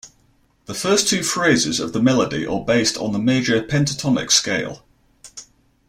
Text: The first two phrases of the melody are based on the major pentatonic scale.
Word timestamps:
The 0.65 0.73
first 0.73 1.07
two 1.07 1.21
phrases 1.21 1.79
of 1.79 1.93
the 1.93 2.01
melody 2.01 2.43
are 2.43 2.65
based 2.65 2.97
on 2.97 3.11
the 3.13 3.19
major 3.19 3.61
pentatonic 3.61 4.31
scale. 4.31 4.83